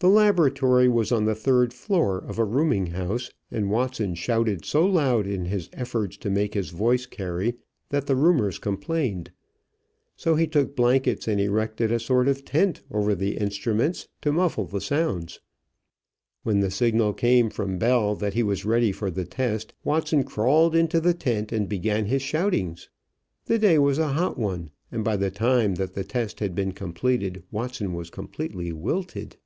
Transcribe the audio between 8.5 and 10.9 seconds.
complained. So he took